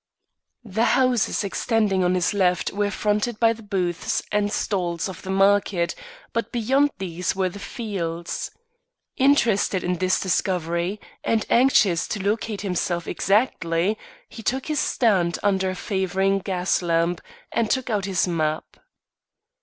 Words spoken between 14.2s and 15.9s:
he took his stand under a